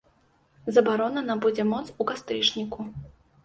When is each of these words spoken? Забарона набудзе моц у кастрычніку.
Забарона 0.77 1.23
набудзе 1.29 1.63
моц 1.71 1.85
у 2.01 2.11
кастрычніку. 2.13 2.91